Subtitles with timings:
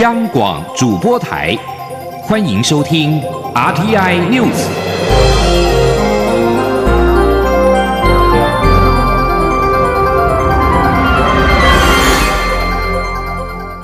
[0.00, 1.54] 央广主播台，
[2.22, 3.20] 欢迎收听
[3.54, 4.66] RTI News。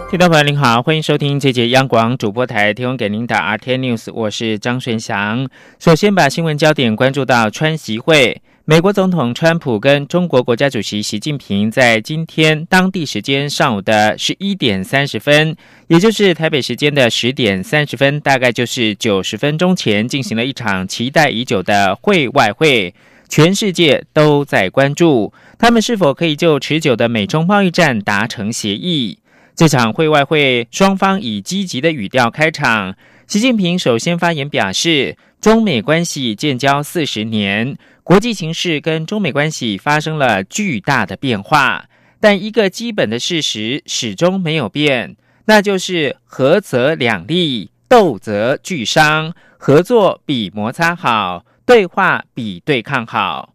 [0.08, 5.46] 听众朋友您好，欢迎收听这节央广主播台提供给您的 RTI News，我是张顺祥。
[5.78, 8.40] 首先把新闻焦点关注到川习会。
[8.68, 15.56] 美国总统川普跟中国国家主席习近平在今天当地时间上午的十一点三十分，
[15.86, 22.93] 也就是台北时间的十点三十分，大概就是九十分钟前，进行了一场期待已久的会外会。
[23.29, 29.21] 全世界都在关注他们是否可以就持久的美中贸易战达成协议。
[29.54, 32.96] 这场会外会，双方以积极的语调开场。
[33.28, 37.78] 习近平首先发言表示，中美关系建交四十年。
[38.06, 41.86] 国际形势跟中美关系发生了巨大的变化，
[42.20, 49.34] 但一个基本的事实始终没有变，那就是合则两利，斗则俱伤。
[49.58, 53.52] 合作比摩擦好，对话比对抗好。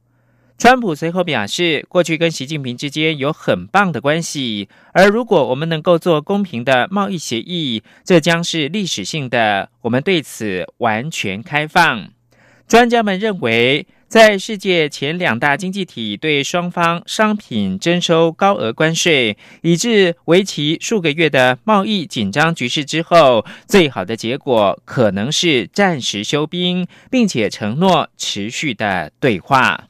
[0.57, 9.69] 川普随后表示，过去跟习近平之间有很棒的关系，而如果我们能够做公平的贸易协议，这将是历史性的。
[9.83, 12.09] 我们对此完全开放。
[12.71, 13.85] 专家们认为。
[14.07, 29.87] 在世界前两大经济体对双方商品征收高额关税，以致为期数个月的贸易紧张局势之后，最好的结果可能是暂时休兵，并且承诺持续的对话。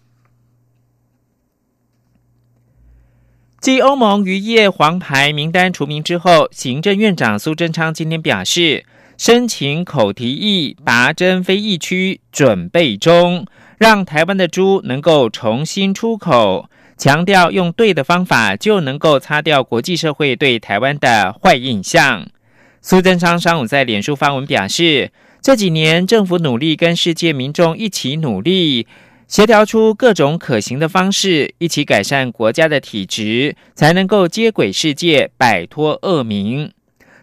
[3.60, 8.86] 继欧盟渔业黄牌名单除名之后，行政院长苏贞昌今天表示，
[9.24, 13.46] 申请口蹄疫拔针非疫区准备中。
[13.78, 22.26] 让台湾的猪能够重新出口，强调用对的方法就能够擦掉国际社会对台湾的坏印象。
[22.82, 28.88] 苏贞昌上午在脸书发文表示，这几年政府努力跟世界民众一起努力，
[29.28, 36.72] 协调出各种可行的方式，一起改善国家的体质，才能够接轨世界，摆脱恶名。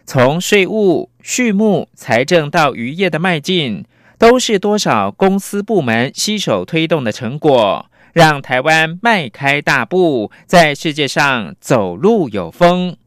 [0.05, 3.85] 从税务、畜牧、财政到渔业的迈进。
[4.19, 12.97] 都是多少公司部门携手推动的成果，让台湾迈开大步，在世界上走路有风。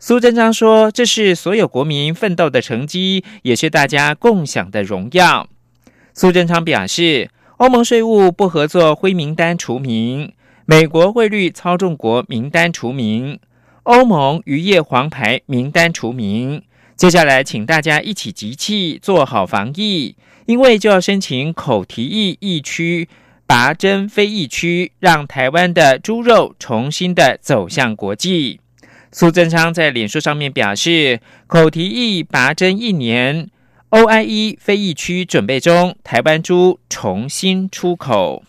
[0.00, 5.48] 苏贞昌说：“这是所有国民奋斗的成绩，也是大家共享的荣耀。”
[6.12, 10.32] 苏贞昌表示，欧盟税务不合作灰名单除名，
[10.64, 13.38] 美国汇率操纵国名单除名，
[13.84, 16.60] 欧盟渔业黄牌名单除名。
[16.96, 20.16] 接下来，请大家一起集气，做好防疫。
[20.46, 23.08] 因为就要申请口蹄疫疫区
[23.46, 28.60] 拔针非疫区，让台湾的猪肉重新的走向国际。
[29.12, 33.50] 苏贞昌在脸书上面表示，口蹄疫拔针一年
[33.90, 38.42] ，OIE 非疫区准备中，台湾猪重新出口。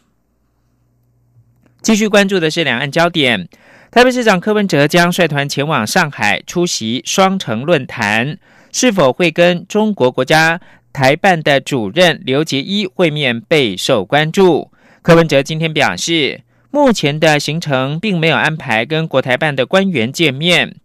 [1.82, 3.50] 继续关注的是两岸焦点，
[3.90, 8.38] 台北市长柯文哲将率团前往上海出席双城论坛，
[8.74, 10.60] 是否会跟中国国家？
[10.92, 14.72] 台办的主任刘杰一会面备受关注。
[15.04, 20.78] 柯文哲今天表示，目前的行程并没有安排跟国台办的官员见面，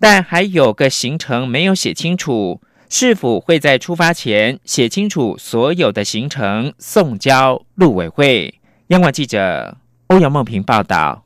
[0.00, 8.52] 但还有个行程没有写清楚，是否会在出发前写清楚所有的行程送交陆委会？
[8.88, 9.76] 央广记者
[10.08, 11.24] 欧阳梦平报道。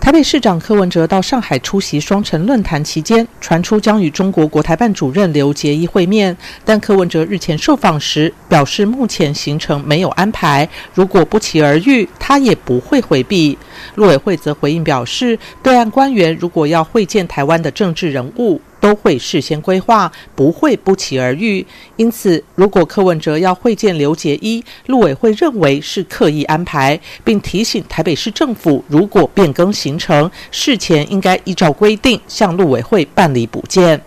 [0.00, 13.56] 台北市长柯文哲到上海出席双城论坛期间，传出将与中国国台办主任刘捷一会面，但柯文哲日前受访时表示，目前行程没有安排，如果不期而遇，他也不会回避。
[13.94, 18.60] 陆委会则回应表示，对岸官员如果要会见台湾的政治人物。
[18.84, 21.64] 都会事先规划，不会不期而遇。
[21.96, 33.98] 因此，如果柯文哲要会见刘杰一，陆委会认为是刻意安排，并提醒台北市政府，如果变更行程，事前应该依照规定向陆委会办理补件。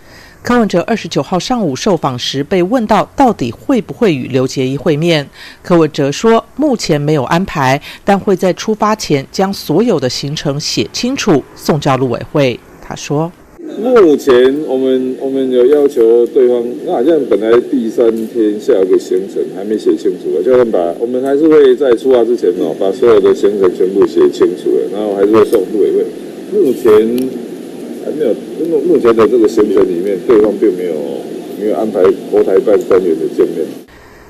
[0.44, 5.28] 柯文哲二十九号上午受访时被问到，到底会不会与刘杰一会面？
[5.64, 12.60] 柯文哲说，目前没有安排，但会在出发前将所有的行程写清楚，送交陆委会。
[12.80, 13.32] 他说。
[13.76, 26.06] 目前我们我们有要求对方，那好像本来第三天下个行程还没写清楚啊，叫他们把我们还是会在出发之前哦，把所有的行程全部写清楚了，然后还是会送陆委会。
[26.54, 26.92] 目前
[28.06, 28.34] 还没有，
[28.66, 30.94] 目目前的这个行程里面，对方并没有
[31.60, 33.67] 没有安排国台办官员的见面。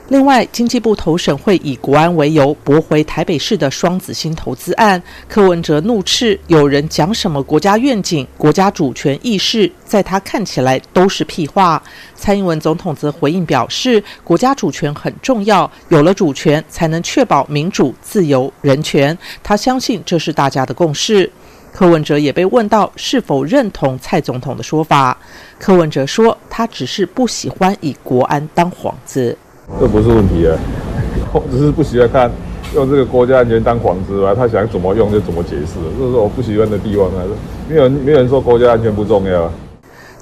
[0.09, 5.01] 另外，经济部投审会以国安为由驳回台北市的双子星投资案。
[5.27, 11.83] 柯文哲怒斥有人讲什么国家愿景、国家主权意识，在他看起来都是屁话。
[12.15, 19.17] 蔡英文总统则回应表示，国家主权很重要，有了主权才能确保民主、自由、人权。
[19.43, 21.29] 他相信这是大家的共识。
[21.73, 25.17] 柯文哲也被问到是否认同蔡总统的说法，
[25.59, 29.37] 柯文哲说他只是不喜欢以国安当幌子。
[29.79, 30.57] 这不是问题啊，
[31.33, 32.31] 我只是不喜欢看
[32.73, 37.23] 用这个国家安全当幌子吧，他想怎么用就怎么解释，这是我不喜欢的地方啊。
[37.69, 39.51] 没有人没有人说国家安全不重要。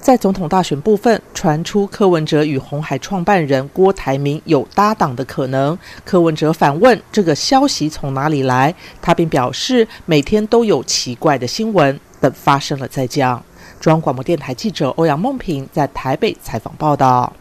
[0.02, 5.76] 在总统大选部分，传出柯文哲与红海创办人郭台铭有搭档的可能。
[6.04, 13.42] 柯文哲反问这个消息从哪里来，他并表示每天都有奇怪的新闻，等发生了再讲。
[13.80, 17.34] 中央广播电台记者欧阳梦平在台北采访报道。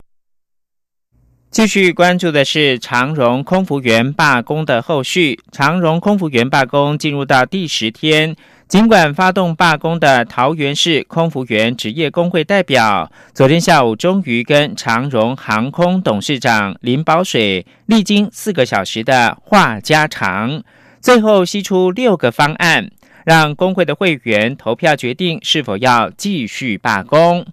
[1.55, 5.39] 继续关注的是长荣空服员罢工的后续。
[5.53, 8.35] 长荣空服员罢工进入到第十天，
[8.67, 20.61] 尽管发动罢工的桃园市空服员职业工会代表，昨天下午终于跟长荣航空董事长林宝水历经四个小时的话家常，
[21.01, 22.91] 最后析出六个方案，
[23.25, 27.47] 让工会的会员投票决定是否要继续罢工。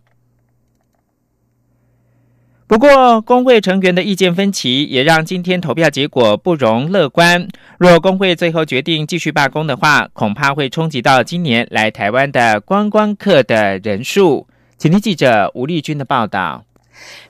[2.72, 7.46] 不过，工会成员的意见分歧也让今天投票结果不容乐观。
[7.78, 14.48] 若工会最后决定继续罢工的话，恐怕会冲击到今年来台湾的观光客的人数。
[14.78, 16.64] 请听记者吴丽君的报道。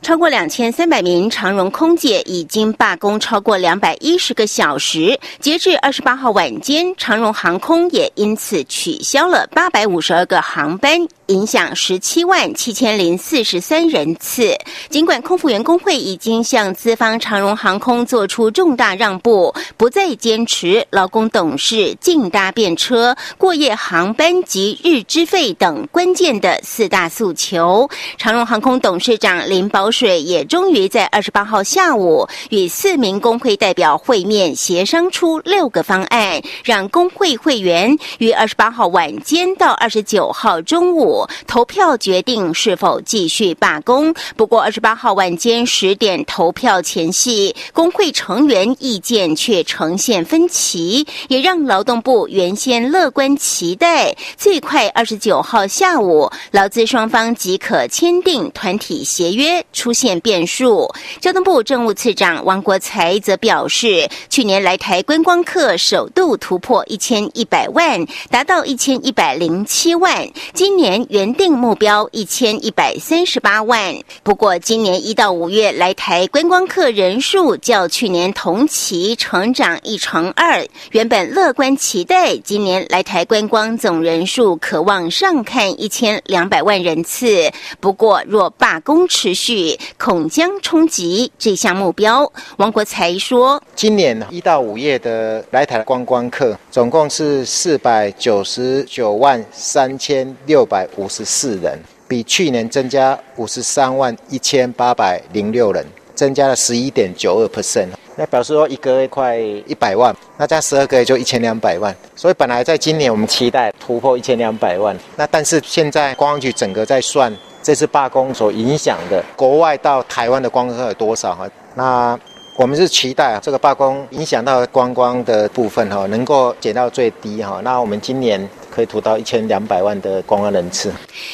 [0.02, 5.20] 超过两千三百名长荣空姐已经罢工超过两百一十个小时。
[5.40, 14.56] 截至二十八号晚间，长荣航空也因此取消了八百五十二个航班，影响十七万七千零四十三人次。
[14.90, 27.88] 尽管空服员工会已经向资方长荣航空做出重大让步，不再坚持劳工董事竞搭便车、过夜航班及日资费等关键的四大诉求，
[28.18, 29.62] 长荣航空董事长林。
[29.62, 44.12] 林宝水也终于在二十八号下午与四名工会代表会面，协商出六个方案，让工会会员于二十八号晚间到二十九号中午投票决定是否继续罢工。
[44.36, 59.41] 不过，二十八号晚间十点投票前夕，工会成员意见却呈现分歧，也让劳动部原先乐观期待最快二十九号下午劳资双方即可签订团体协约。
[59.42, 60.88] 约出现变数，
[61.20, 73.96] 交通部政务次长王国才则表示，去年来台观光客首度突破一千一百万，达到一千一百零七万，今年原定目标一千一百三十八万。
[74.22, 87.52] 不过，今年一到五月来台观光客人数较去年同期成长一成二，原本乐观期待今年来台观光总人数可望上看一千两百万人次。
[87.80, 92.32] 不过，若罢工持续，续恐将冲击这项目标。
[92.58, 105.86] 王国才说：“今年一到五月的来台观光客总共是四百九十九万三千六百五十四人，比去年增加五十三万一千八百零六人，
[106.16, 107.88] 增加了十一点九二 percent。
[108.16, 111.96] 那表示说一个月快一百万，那加十二个月就一千两百万。
[112.16, 121.50] 所以本来在今年我们期待突破一千两百万，那但是现在公安局整个在算。”这次罢工所影响的国外到台湾的观光客有多少哈？
[121.76, 122.20] 那
[122.58, 127.62] 我们是期待这个罢工影响到观光的部分哈，能够减到最低哈。
[127.64, 130.92] 那我们今年可以吐到一千两百万的观光人次。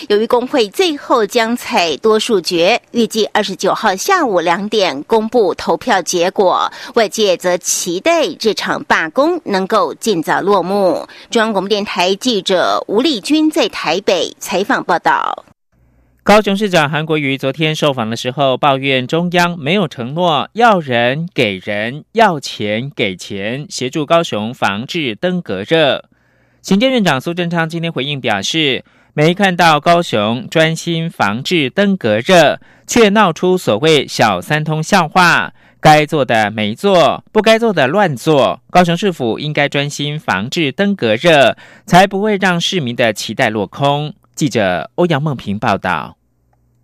[0.09, 11.07] 由于工会最后将采多数决，预计二十九号下午两点公布投票结果，外界则期待这场罢工能够尽早落幕。
[11.31, 15.45] 中央广播电台记者吴丽君在台北采访报道。
[16.27, 26.03] 高雄市长韩国瑜昨天受访的时候，抱怨中央没有承诺要人给人，要钱给钱，协助高雄防治登革热。
[26.61, 38.59] 行政院长苏贞昌今天回应表示，没看到高雄专心防治登革热，却闹出所谓小三通笑话，该做的没做，不该做的乱做。
[38.69, 41.55] 高雄市府应该专心防治登革热，
[41.85, 44.13] 才不会让市民的期待落空。
[44.35, 46.16] 记者欧阳梦平报道。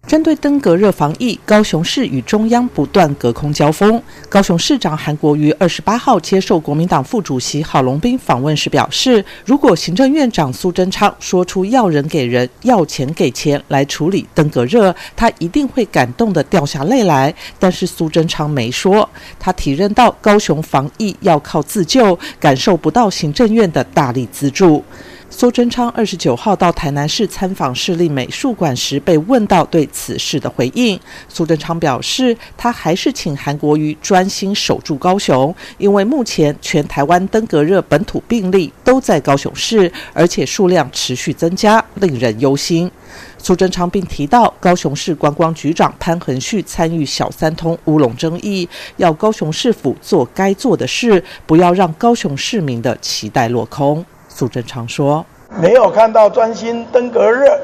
[0.06, 4.00] 针对登革热防疫，高雄市与中央不断隔空交锋。
[4.28, 17.34] 高雄市长韩国瑜二十八号接受国民党副主席郝龙斌访问时表示，如果行政院长苏贞昌说出要人给人、要钱给钱来处理登革热，他一定会感动的掉下泪来。
[17.58, 24.84] 但是苏贞昌没说，他体认到高雄防疫要靠自救，感受不到行政院的大力资助。
[25.36, 30.98] 苏贞昌二十九号到台南市参访市立美术馆时，被问到对此事的回应。
[31.28, 42.90] 苏贞昌表示，他还是请韩国瑜专心守住高雄，因为目前全台湾登革热本土病例都在高雄市，而且数量持续增加，令人忧心。
[43.40, 54.06] 苏贞昌并提到，高雄市观光局长潘恒旭参与小三通乌龙争议，要高雄市府做该做的事，不要让高雄市民的期待落空。
[54.36, 55.24] 苏贞昌说
[55.62, 57.56] ：“没有看到专心登革热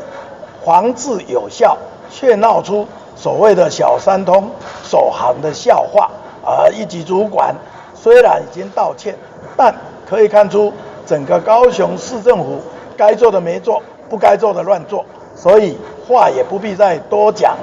[0.63, 1.75] 防治有效，
[2.11, 4.47] 却闹出所谓的小三通
[4.83, 6.11] 首航的笑话。
[6.45, 7.55] 而一级主管
[7.95, 9.15] 虽然已经道歉，
[9.57, 9.73] 但
[10.07, 10.71] 可以看出
[11.07, 12.61] 整个高雄市政府
[12.95, 15.03] 该做的没做，不该做的乱做。
[15.35, 15.75] 所以
[16.07, 17.57] 话也不必再多讲，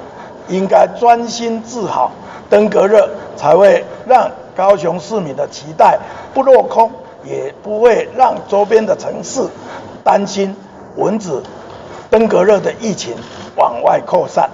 [0.49, 2.11] 应该专心治好
[2.51, 5.97] 登革热，才会让高雄市民的期待
[6.35, 6.91] 不落空。”
[7.29, 9.47] 也不会让周边的城市
[10.05, 10.55] 担心
[10.97, 11.43] 蚊子
[12.09, 13.15] 登革热的疫情
[13.57, 14.49] 往外扩散。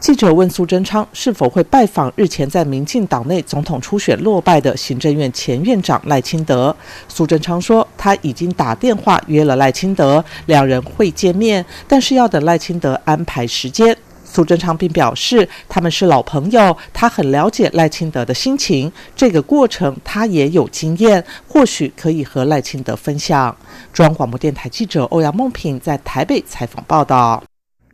[0.00, 6.74] 记者问苏贞昌是否会拜访日前在民进党内总统初选落败的行政院前院长赖清德，
[7.08, 13.96] 苏贞昌说他已经打电话约了赖清德，两人会见面，但是要等赖清德安排时间。
[14.30, 23.56] 苏贞昌并表示，他们是老朋友，他很了解赖清德的心情，这个过程他也有经验，或许可以和赖清德分享。
[23.92, 27.42] 中央广播电台记者欧阳梦平在台北采访报道。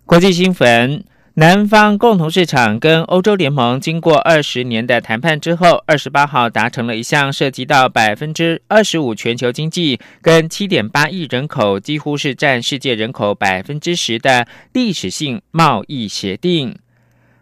[0.04, 1.13] 国际新闻。
[1.36, 16.78] 南方共同市场跟欧洲联盟经过二十年的谈判之后，二十八号达成了一项涉及到百分之二十五全球经济跟七点八亿人口，几乎是占世界人口百分之十的历史性贸易协定。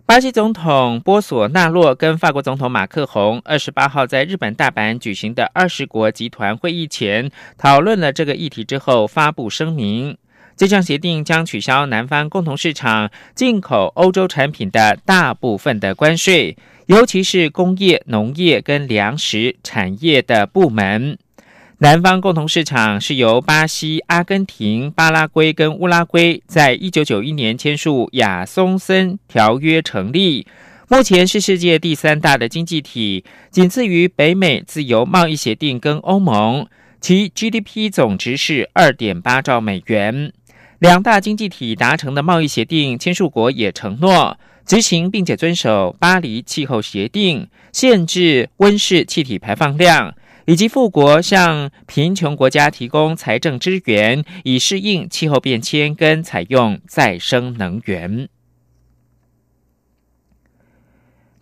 [0.07, 10.17] 巴西总统波索纳洛跟法国总统马克宏二十八号在日本大阪举行的二十国集团会议前，讨论了这个议题之后，发布声明。
[10.57, 16.57] 这项协定将取消南方共同市场进口欧洲产品的大部分的关税，
[16.87, 21.19] 尤其是工业、农业跟粮食产业的部门。
[21.79, 30.47] 南方共同市场是由巴西、阿根廷、巴拉圭跟乌拉圭在一九九一年签署亚松森条约成立，
[30.89, 36.69] 目前是世界第三大的经济体，仅次于北美自由贸易协定跟欧盟，
[37.01, 40.33] 其 GDP 总值是二点八兆美元。
[40.83, 44.37] 两大经济体达成的贸易协定，签署国也承诺
[44.67, 50.13] 执行，并且遵守巴黎气候协定，限制温室气体排放量，
[50.45, 58.29] 以及富国向贫穷国家提供财政支援，以适应气候变迁跟采用再生能源。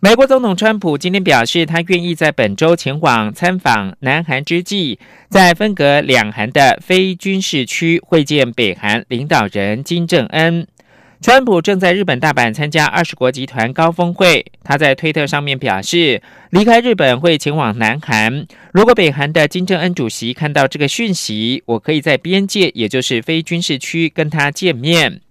[0.03, 4.97] 美国总统川普今天表示，他愿意在本周前往参访南韩之际，
[5.29, 10.65] 在分隔两韩的非军事区会见北韩领导人金正恩。
[11.21, 18.47] 川普正在日本大阪参加二十国集团高峰会，他在推特上面表示，离开日本会前往南韩。
[18.73, 25.21] 如果北韩的金正恩主席看到这个讯息，我可以在边界，也就是非军事区跟他见面。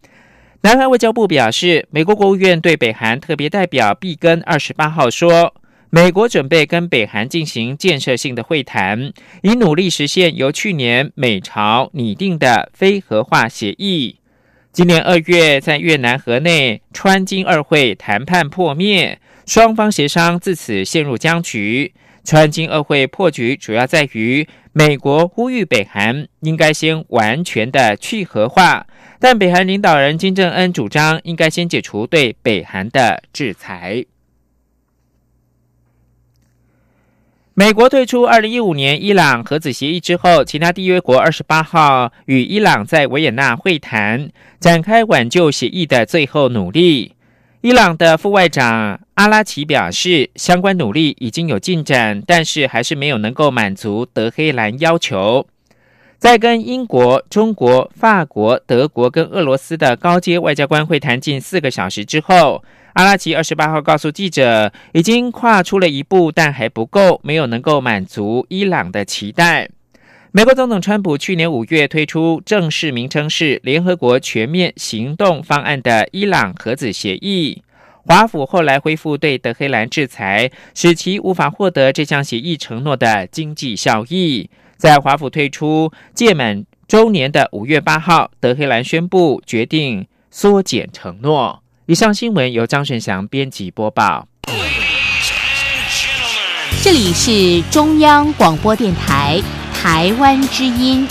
[0.62, 5.54] 南韩外交部表示，美国国务院对北韩特别代表毕根二十八号说，
[5.88, 14.16] 美国准备跟北韩进行建设性的会谈，以努力实现由去年美朝拟定的非核化协议。
[14.70, 21.94] 今年二月，在越南河内川金二会谈判破灭，双方协商自此陷入僵局。
[22.22, 28.86] 川金二会破局主要在于美国呼吁北韩应该先完全的去核化。
[29.20, 34.06] 但北韩领导人金正恩主张应该先解除对北韩的制裁。
[37.52, 47.14] 美国退出二零一五年伊朗核子协议之后，其他缔约国二十八号与伊朗在维也纳会谈，展开挽救协议的最后努力。
[47.60, 55.46] 伊朗的副外长阿拉奇表示，相关努力已经有进展，但是还是没有能够满足德黑兰要求。
[56.20, 62.62] 在跟英国、中国、法国、德国跟俄罗斯的高阶外交官会谈近四个小时之后，
[62.92, 69.70] 阿拉奇二十八号告诉记者，已经跨出了一步，但还不够，没有能够满足伊朗的期待。
[70.30, 77.62] 美国总统川普去年五月推出正式名称是联合国全面行动方案的伊朗核子协议，
[78.04, 84.50] 华府后来恢复对德黑兰制裁，使其无法获得这项协议承诺的经济效益。
[84.80, 91.62] 在华府推出届满周年的五月八号，德黑兰宣布决定缩减承诺。
[91.84, 94.26] 以上新闻由张顺祥编辑播报。
[96.82, 99.38] 这里是中央广播电台。
[99.74, 101.06] 台湾之音，